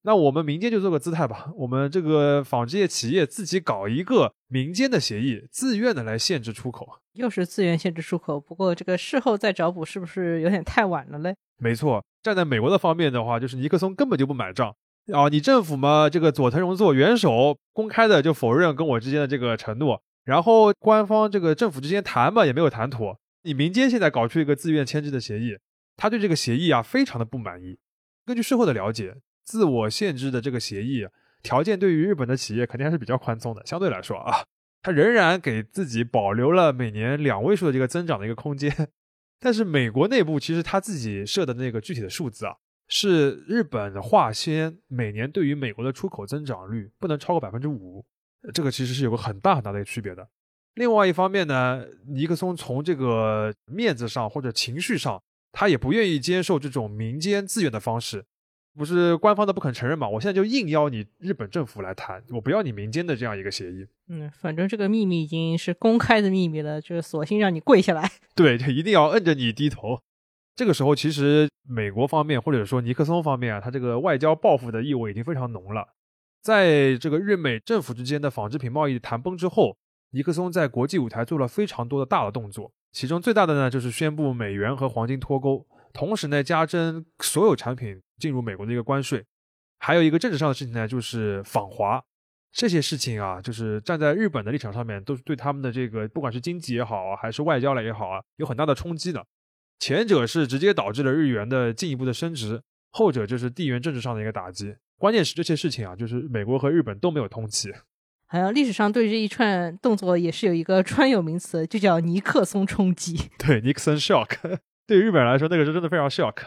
[0.02, 7.00] 那我们民间就做个姿态吧，我们这个纺织业企业自己搞一个民间的协议，自愿的来限制出口。
[7.14, 11.34] 又是自愿限制出口，不过这个事后再找补是不是有点太晚了嘞？
[11.58, 14.74] 没错，站在美国的方面的话，就是尼克松根本就不买账。
[15.12, 23.18] 啊，你政府嘛，这个佐藤荣作元首公开的就否认跟我之间的这个承诺，然后官方这个政府之间谈嘛也没有谈妥。
[23.42, 25.56] 你民间现在搞出一个自愿签字的协议，
[25.96, 27.78] 他对这个协议啊非常的不满意。
[28.26, 31.06] 根据事后的了解，自我限制的这个协议
[31.42, 34.44] 条件对于日本的企业肯定还是比较宽松的，相对来说啊，
[34.82, 38.70] 他仍然给自己保留了每年两位数的这个增长的一个空间。
[39.40, 42.54] 但是美国内部其实他自己设的那个具体的数字啊。
[42.90, 48.02] 是日本的化纤每年对于美国的出口增长率不能超过百分之五，
[48.54, 50.26] 这个其实是有个很大很大的一个区别的。
[50.72, 55.22] 另外一方面呢，尼克松从这个面子上或者情绪上，
[55.52, 58.24] 他也不愿意接受这种民间自愿的方式，
[58.78, 60.08] 不是官方的不肯承认嘛？
[60.08, 63.84] 我现在就硬邀你日本政府来谈，我不要你民间的这样一个协议。
[64.08, 68.08] 嗯，反正这个秘密已经是公开的秘密了，就是索性让你跪下来。
[68.36, 69.98] 对，就一定要摁着你低头。
[70.54, 75.86] 这个时候，其实美国方面或者说尼克松方面啊，他这个外交报复的意味已经非常浓了。
[76.40, 79.76] 在这个日美政府之间的纺织品贸易谈崩之后，
[80.12, 89.24] 尼克松在国际舞台做了非常多的大的动作，其中最大的呢就是宣布美元和黄金脱钩，同时呢加征所有产品进入美国的一个关税。
[89.78, 92.02] 还有一个政治上的事情呢，就是访华。
[92.50, 99.24] 这些事情啊，就是站在日本的立场上面，都是对他们的这个不管是经济也好啊，还是外交了也好啊，有很大的冲击的。
[99.78, 104.74] 前者是直接导致了日元的进一步的升值，后者就是地缘政治上的一个打击。
[104.98, 107.70] 关键是这些事情啊，就是美国和日本都没有通气。
[108.26, 113.30] 好像历史上对这一串动作也是有一个专有名词，就叫尼克松冲击。
[113.38, 114.58] 对，Nixon shock。
[114.88, 116.46] 对于日本来说，那个是真的非常 shock。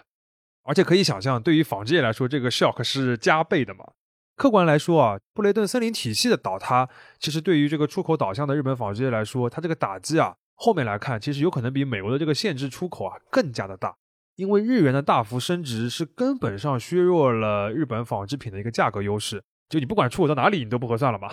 [0.64, 3.86] 而且可以想象，对于纺织业来说，这个 shock 是加倍的嘛。
[4.36, 10.36] 客观来说啊，布雷顿森林体系的倒塌，其实对于这个出口导向的日本纺织业来说，它这个打击啊。
[10.56, 13.96] 后面来看，其实有可能比美国的这个限制出口啊更加的大，
[14.36, 21.32] 因为日元的大幅升值是根本上削弱了日本纺织品的一个价格优势，就你不管出口到哪里，你都不合算了嘛。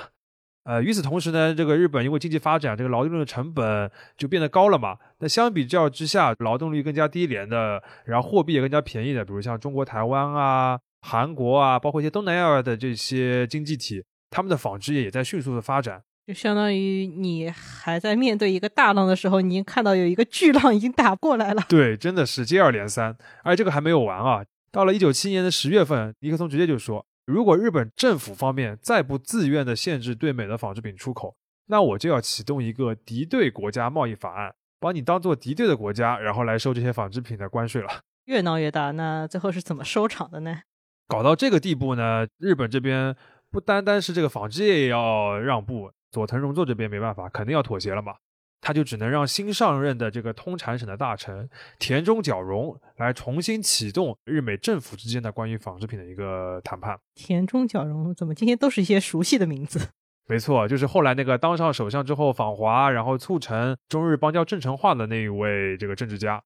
[0.68, 4.98] 呃，与此同时呢，这个日本因为经济发展，这个劳动力的成本就变得高了嘛。
[5.20, 16.02] 那相比较之下，劳动力更加低廉的，然后货币也更加便宜的，比如像中国台湾啊、韩国啊，包括一些东南亚的这些经济体，他们的纺织业也在迅速的发展。
[16.26, 21.64] 就相当于你还在面对一个大浪的时候，你已经看到有一个巨浪已经打过来了。
[21.70, 23.16] 对，真的是接二连三。
[23.42, 24.44] 而这个还没有完啊！
[24.70, 31.36] 到了一九七一年的十月份，尼克松直接就说：“如果日本政府方面再不自愿的限制对美的纺织品出口，
[31.66, 40.60] 那我就要启动一个敌对国家贸易法案，把你当做敌对的国家，然后来收这些纺织品的关税了。”越闹越大，那最后是怎么收场的呢？
[41.06, 43.14] 搞到这个地步呢，日本这边
[43.50, 45.92] 不单单是这个纺织业也要让步。
[46.10, 48.14] 佐藤荣作这边没办法，肯定要妥协了嘛，
[48.60, 56.98] 他就只能让新上任的这个通产省的大臣田中角荣来重新启动日美政府之间的关于纺织品的一个谈判。
[57.14, 59.90] 田中角荣怎么今天都是一些熟悉的名字？
[60.26, 66.42] 没错，就是后来那个当上首相之后访华，然后促成中日邦交正常化的那一位这个政治家。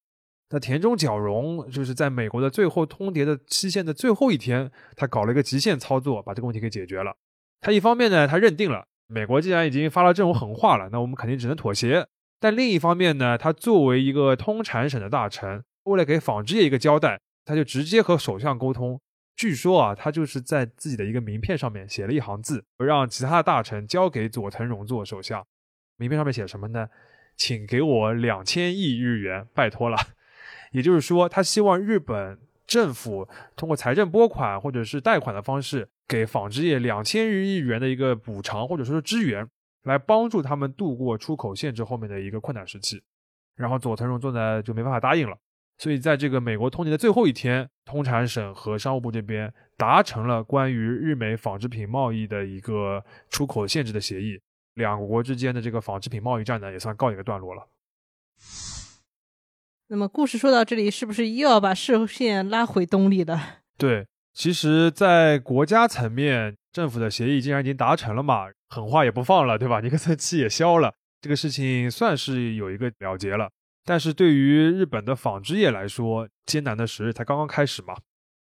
[0.51, 7.17] 那田中角荣就是在美国的最后通牒的期限的最后一天，他搞了一个极限操作，把这个问题给解决了。
[7.61, 8.87] 他一方面呢，他认定了。
[9.13, 12.07] 美国既然已经发了这种狠话了，那我们肯定只能妥协。
[12.41, 18.99] 但另一方面呢，他作为一个通产省的大臣，为了给纺织业一个交代，他就直接和首相沟通。
[19.37, 25.45] 据说啊，他就是在自己的一个名片上面写了一行字，让其他的大臣交给佐藤荣作首相。
[25.99, 26.89] 名片上面写什么呢？
[27.37, 29.97] 请给我两千亿日元，拜托了。
[30.73, 35.89] 也就是说，他希望日本政府通过财政拨款或者是贷款的方式。
[36.07, 39.49] 给纺织业两千日亿元的一个补偿或者说是支援，
[39.85, 43.03] 来帮助他们度过出口限制后面的一个困难时期。
[43.55, 45.37] 然后佐藤荣作呢就没办法答应了，
[45.79, 54.41] 所以在这个美国通牒的最后一天，通产省和商务部这边达成了关于日美纺织品贸易的一个出口限制的协议，
[54.75, 57.69] 两国之间的这个纺织品贸易战呢也算告一个段落了。
[59.89, 63.59] 那么故事说到这里，是不是又要把视线拉回东里了？
[63.77, 64.07] 对。
[64.35, 69.81] 其实，在国家层面，政府的协议既然已经达成了嘛，狠话也不放了，对吧？
[69.81, 73.51] 尼克森气也消了，这个事情算是有一个了结了。
[73.85, 77.95] 但是对于日本的纺织业来说，艰难的时日才刚刚开始嘛。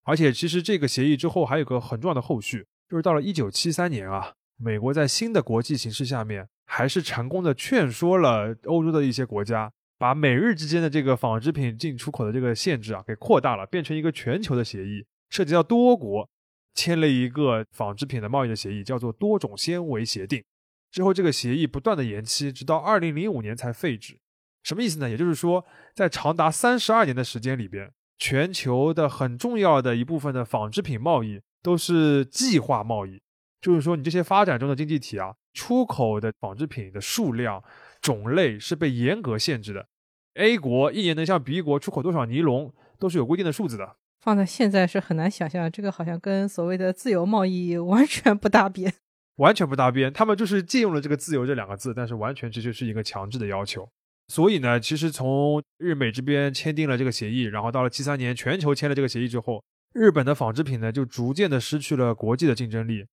[0.05, 16.29] 而且，其实这个协议之后还有个很重要的后续，就是到了一九七三年啊，美国在新的国际形势下面，还是成功的劝说了欧洲的一些国家，把美日之间的这个纺织品进出口的这个限制啊给扩大了，变成一个全球的协议，涉及到多国，
[16.75, 20.43] 签了一个纺织品的贸易的协议，叫做多种纤维协定。
[20.91, 24.19] 之后，这个协议不断的延期，直到二零零五年才废止。
[24.63, 25.09] 什么意思呢？
[25.09, 25.65] 也就是说，
[25.95, 33.21] 在长达三十二年的时间里边，全球的很重要的一部分的纺织品贸易都是计划贸易，
[33.61, 37.63] 就是说，你这些发展中的经济体啊，出口的纺织品的数量、
[38.01, 39.87] 种类是被严格限制的。
[40.35, 43.97] A 国一年能向 B 国出口多少尼龙，都是有规定的数字的。
[44.29, 48.93] 放在现在是很难想象，这个好像跟所谓的自由贸易 完全不搭边，
[49.37, 50.13] 完全不搭边。
[50.13, 53.89] 他们就是借用了这个“自由”这两个字，但是完全这就是一个强制的要求。
[54.27, 59.65] 所以呢，其实从日美这边签订了这个协议，然后到了七三年全球签了这个协议之后，
[59.95, 63.07] 日本的纺织品呢就逐渐的失去了国际的竞争力，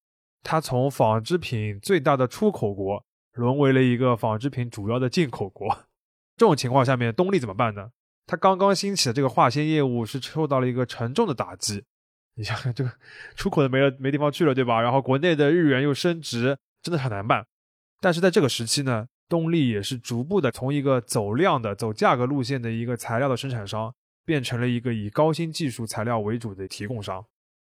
[0.44, 3.02] 它从纺织品最大的出口国
[3.36, 5.86] 沦为了一个纺织品主要的进口国。
[6.36, 7.92] 这种情况下面，东丽怎么办呢？
[8.26, 11.84] 它刚刚兴起的这个化纤业务是受到了一个沉重的打击。
[12.36, 12.92] 你想想，这个
[13.36, 14.82] 出口的没了，没地方去了，对吧？
[14.82, 17.46] 然后国内的日元又升值，真的很难办。
[18.02, 19.08] 但是在这个时期呢？
[19.28, 23.92] 东丽也是逐步的从一个走量的、走价格路线的一个材料的生产商，
[24.24, 27.26] 变成了一个以高新技术材料为主的提供商。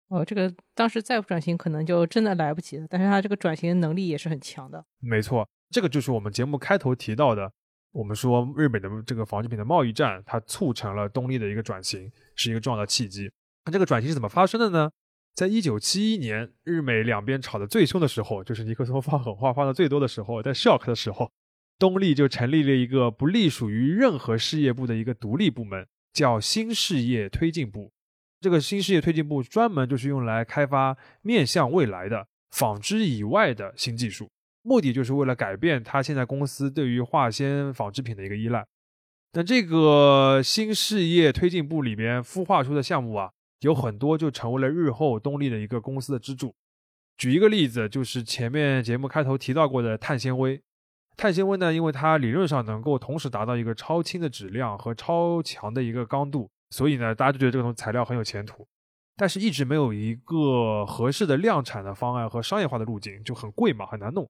[0.10, 2.86] 哦，这个当时再不转型，可能就真的来不及了。
[2.88, 4.86] 但是它这个转型能力也是很强的。
[5.00, 7.52] 没错，这个就是我们节目开头提到的，
[7.98, 13.32] 我们说日本的这个纺织品的贸易战，它促成了东丽的一个转型，是一个重要的契机。
[13.66, 14.92] 那这个转型是怎么发生的呢？
[15.34, 21.32] 在一九七一年，日美两边吵得最凶的时候，就是尼克松发狠话发的最多的时候，在 shock 的时候。
[21.80, 27.92] 东丽就成立了一个不隶属于任何事业部的一个独立部门，叫新事业推进部。
[28.40, 34.30] 这个新事业推进部专门就是用来开发面向未来的纺织以外的新技术，
[34.68, 38.66] 目的就是为了改变他现在公司对于化纤纺织品的一个依赖。
[39.32, 46.54] 那这个新事业推进部里边孵化出的项目啊，有很多就成为了日后东丽的一个公司的支柱。
[47.18, 50.62] 举一个例子，就是前面节目开头提到过的碳纤维。
[51.16, 58.68] 碳纤维呢，因为它理论上能够同时达到一个超轻的质量和超强的一个刚度，所以呢，大家就觉得这种材料很有前途。
[59.16, 64.30] 但是，一直没有一个合适的量产的方案和商业化的路径，就很贵嘛，很难弄。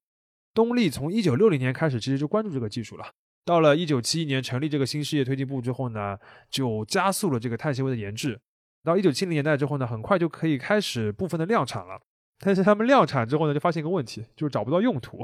[0.57, 3.05] 东丽从一九六零年开始，其实就关注这个技术了。
[3.45, 6.17] 到了一九七一年成立这个新事业推进部之后呢，
[6.49, 8.41] 就加速了这个碳纤维的研制。
[8.83, 12.01] 到一九七零年代之后呢，很快就可以开始部分的量产了。
[12.39, 15.23] 但是他们量产之后呢，就发现一个问题，就是找不到用途。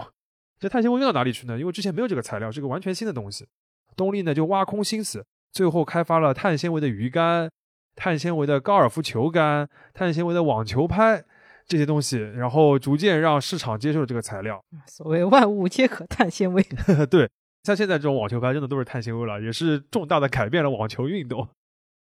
[0.59, 1.57] 这碳纤维用到哪里去呢？
[1.57, 3.47] 因为之前没有这个材料，是个完全新的东西。
[3.95, 7.49] 东丽呢就挖空心思，最后开发了碳纤维的鱼竿、
[7.95, 11.25] 碳纤维的高尔夫球杆、碳纤维的网球拍
[11.73, 14.63] 这些东西，然后逐渐让市场接受这个材料。
[14.85, 16.61] 所谓万物皆可碳纤维。
[17.09, 17.27] 对，
[17.63, 21.49] 像现在这种网球拍真的都是碳纤维了，也是重大的改变了网球运动。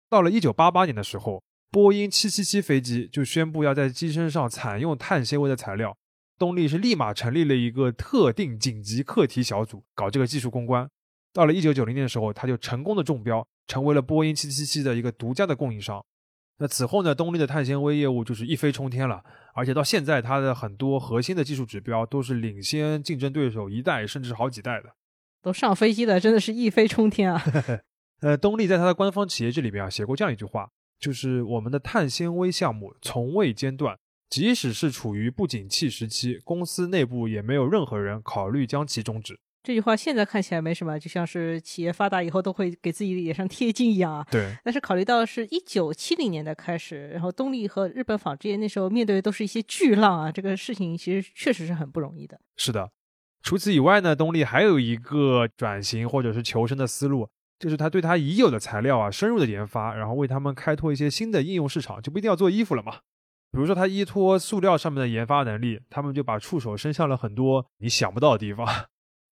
[0.10, 1.42] 到了一九八八年的时候，
[1.72, 5.96] 波音七七七飞机就宣布要在机身上采用碳纤维的材料。
[6.38, 10.86] 东丽是立马成立了一个特定紧急课题小组，搞这个技术攻关。
[11.32, 16.04] 到了一九九零年的时候，他就成功的中标，成为了波音七七七的一个独家的供应商。
[16.62, 19.24] 那此后呢，东丽的碳纤维业务就是一飞冲天了，
[19.56, 24.92] 而且到现在，它的很多核心的技术指标都是领先竞争对手一代甚至好几代的。
[25.42, 27.44] 都上飞机了，真的是一飞冲天啊！
[28.22, 33.98] 呃，东丽在它的官方企业志里边啊写过这样一句话，就是我们的碳纤维项目从未间断。
[34.30, 39.40] 即使是处于不景气时期，公司内部也没有任何人考虑将其终止。
[39.64, 44.26] 这句话现在看起来没什么，就像是企业发达以后都会给自己脸上贴金一样啊。
[44.32, 44.56] 对。
[44.64, 52.40] 但是考虑到是一九七零年代开始，然后东丽和日本纺织业那时候面对的都是一些巨浪啊，这个事情其实确实是很不容易的。
[52.58, 52.90] 是的。
[53.44, 57.28] 除此以外呢，东丽还有一个转型或者是求生的思路，
[57.60, 62.98] 就是他对他已有的材料啊深入的研发，然后为他们开拓一些新的应用市场，就不一定要做衣服了嘛。
[63.52, 68.66] 比如说，他依托塑料上面的研发能力，他们就把触手伸向了很多你想不到的地方。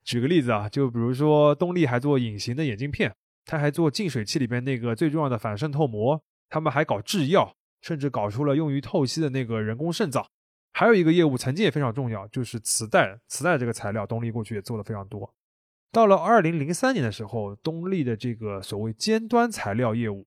[0.09, 10.25] 举个例子啊，就比如说东丽还做隐形的眼镜片，他还做净水器里边那个最重要的反渗透膜，他们还搞制药，甚至搞出了用于透析的那个人工肾脏。
[10.73, 13.19] 还有一个业务曾经也非常重要，就是磁带。
[13.27, 15.31] 磁带这个材料，东丽过去也做的非常多。
[15.91, 20.25] 到了二零零三年的时候，东丽的这个所谓尖端材料业务。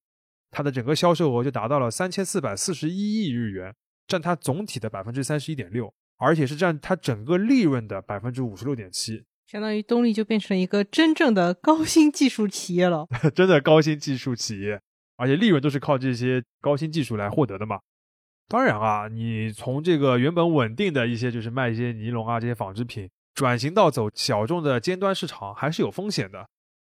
[0.53, 3.74] 它的整个销售额就达到了三千四百四十一亿日元，
[4.07, 9.24] 占它总体的百分之三十一点六，而且是占它整个利润的百分之五十六点七。
[9.53, 14.80] 相当于东丽就变成一个真正的高新技术企业了， 真的高新技术企业，
[15.18, 17.78] 而且利润都是靠这些高新技术来获得的嘛。
[18.48, 26.48] 当然啊，你从这个原本稳定的一些就是卖一些尼龙啊这些纺织品，转型到走小众的尖端市场，还是有风险的。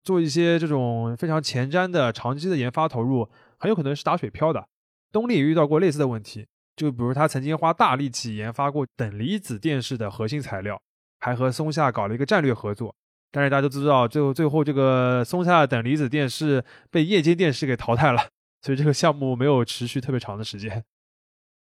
[0.02, 3.28] 做一些这种非常前瞻的长期的研发投入，
[3.58, 4.66] 很有可能是打水漂的。
[5.12, 10.80] 东丽也遇到过类似的问题，就比如他曾经花大力气研发过等离子电视的核心材料，
[11.20, 12.94] 还和松下搞了一个战略合作。
[13.32, 18.28] 但是大家都知道，最后最后这个松下等离子电视被液晶电视给淘汰了，
[18.62, 20.84] 所以这个项目没有持续特别长的时间。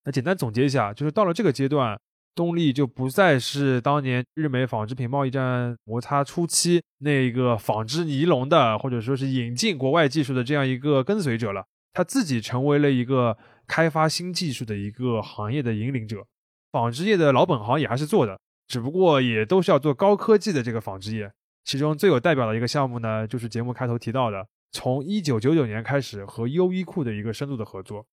[0.04, 1.98] 那简单总结一下，就是到了这个阶段。
[2.34, 11.66] 东丽就不再是当年日美纺织品贸易战摩擦初期那一个纺织尼龙的，或者说是引进国外技术的这样一个跟随者了。
[11.92, 13.36] 他自己成为了一个
[13.66, 16.26] 开发新技术的一个行业的引领者。
[16.70, 18.40] 纺织业的老本行也还是做的，
[18.72, 21.30] 只不过也都是要做高科技的这个纺织业。
[21.62, 28.06] 其中最有代表的一个项目呢，就是节目开头提到的，从一九九九年开始和优衣库的一个深度的合作。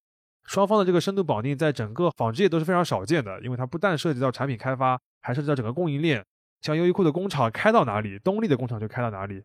[0.44, 6.26] 双方的这个深度绑定，在整个纺织业都是非常少见的，因为它不但涉及到产品开发，还涉及到整个供应链。
[6.62, 9.42] 像优衣库的工厂开到哪里，东丽的工厂就开到哪里。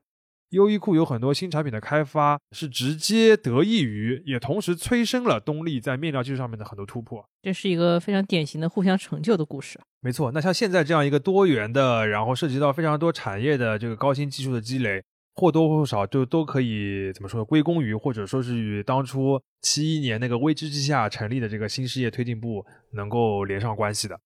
[0.51, 7.29] 优衣库有很多新产品的开发，是直接得益于，也同时催生了东丽在面料技术上面的很多突破。
[7.43, 9.81] 这是一个非常典型的互相成就的故事。
[10.01, 15.03] 没错，那像现在这样一个多元的，然后涉及到非常多产业的这个高新技术的积累。
[15.37, 24.21] 或多或少就都可以怎么说归功于，或者说是与当初七一年那个危机之下成立的这个新事业推进部能够连上关系的。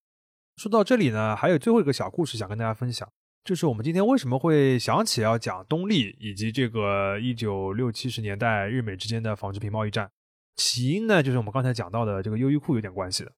[0.58, 3.08] 说到这里呢，还有最后一个小故事想跟大家分享，
[3.44, 10.10] 就是我们今天为什么会想起要讲东丽以及这个一九六七十年代日美之间的纺织品贸易战，
[10.56, 13.32] 起因呢就是我们刚才讲到的这个优衣库有点关系的，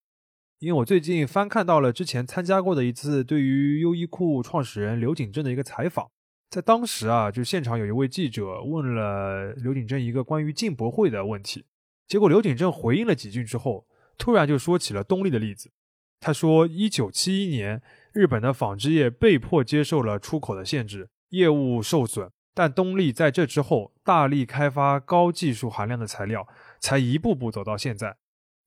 [0.58, 6.10] 因为我最近翻看到了之前参加过的一次对于优衣库创始人刘景正的一个采访。
[6.50, 11.64] 在当时啊，就现场有一位记者问了刘景正一个关于进博会的问题，
[12.08, 13.86] 结果刘景正回应了几句之后，
[14.18, 15.70] 突然就说起了东丽的例子。
[16.18, 17.80] 他说，一九七一年，
[18.12, 26.46] 日本的纺织业被迫接受了出口的限制，业务受损，但东丽在这之后大力开发高技术含量的材料，
[26.80, 28.16] 才一步步走到现在。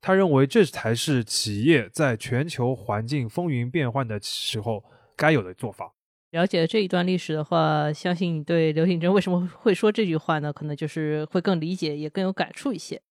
[0.01, 4.83] 他认为这才是企业在全球环境风云变幻的时候
[5.15, 5.93] 该有的做法。
[6.31, 10.51] 了解了这一段历史的话，相信你对刘景珍为什么会说这句话呢？
[10.51, 13.01] 可能就是会更理解，也更有感触一些。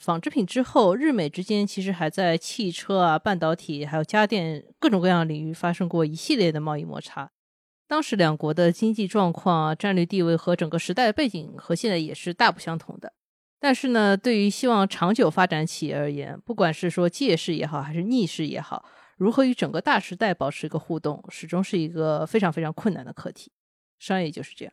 [0.00, 7.30] 纺织品之后，日美之间其实还在汽车啊、半导体还有家电各种各样领域发生过一系列的贸易摩擦。
[7.86, 13.12] 当时两国的经济状况啊、战略地位和整个时代的背景和现在也是大不相同的。
[13.58, 18.86] 但是呢，对于希望长久发展企业而言，不管是说借势也好，还是逆势也好。
[19.18, 23.52] 如何与整个大时代保持一个互动，始终是一个非常非常困难的课题。
[23.98, 24.72] 商业就是这样。